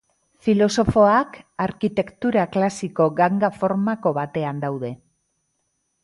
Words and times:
Filosofoak 0.45 1.35
arkitektura 1.65 2.45
klasiko 2.55 3.07
ganga-formako 3.19 4.13
batean 4.19 4.63
daude. 4.65 4.91